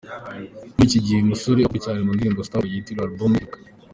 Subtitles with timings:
[0.75, 3.57] Muri iki gihe uyu musore akunzwe cyane mu ndirimbo ’Starboy’ yitiriye album ye iheruka.